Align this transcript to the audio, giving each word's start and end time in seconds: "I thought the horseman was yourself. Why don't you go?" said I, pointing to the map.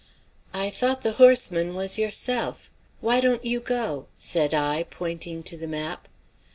"I 0.51 0.71
thought 0.71 1.01
the 1.01 1.11
horseman 1.21 1.75
was 1.75 1.99
yourself. 1.99 2.71
Why 3.01 3.21
don't 3.21 3.45
you 3.45 3.59
go?" 3.59 4.07
said 4.17 4.51
I, 4.51 4.87
pointing 4.89 5.43
to 5.43 5.55
the 5.55 5.67
map. 5.67 6.07